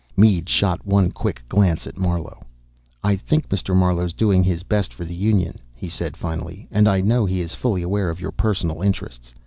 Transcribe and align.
Mead 0.17 0.49
shot 0.49 0.83
one 0.83 1.11
quick 1.11 1.47
glance 1.47 1.85
at 1.85 1.95
Marlowe. 1.95 2.41
"I 3.03 3.15
think 3.15 3.47
Mr. 3.49 3.75
Marlowe's 3.75 4.13
doing 4.13 4.43
his 4.43 4.63
best 4.63 4.95
for 4.95 5.05
the 5.05 5.13
Union," 5.13 5.59
he 5.75 5.89
said 5.89 6.17
finally, 6.17 6.67
"and 6.71 6.87
I 6.87 7.01
know 7.01 7.23
he 7.27 7.39
is 7.39 7.53
fully 7.53 7.83
aware 7.83 8.09
of 8.09 8.19
your 8.19 8.31
personal 8.31 8.81
interests. 8.81 9.31